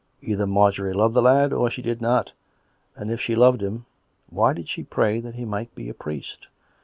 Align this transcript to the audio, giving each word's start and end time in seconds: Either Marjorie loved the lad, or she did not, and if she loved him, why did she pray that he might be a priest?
Either 0.23 0.47
Marjorie 0.47 0.95
loved 0.95 1.13
the 1.13 1.21
lad, 1.21 1.53
or 1.53 1.69
she 1.69 1.83
did 1.83 2.01
not, 2.01 2.31
and 2.95 3.11
if 3.11 3.21
she 3.21 3.35
loved 3.35 3.61
him, 3.61 3.85
why 4.31 4.51
did 4.51 4.67
she 4.67 4.81
pray 4.81 5.19
that 5.19 5.35
he 5.35 5.45
might 5.45 5.75
be 5.75 5.89
a 5.89 5.93
priest? 5.93 6.47